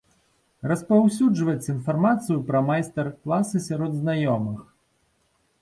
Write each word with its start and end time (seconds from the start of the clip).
Распаўсюджваць 0.71 1.69
інфармацыю 1.75 2.39
пра 2.49 2.63
майстар-класы 2.71 3.63
сярод 3.69 3.91
знаёмых. 4.03 4.59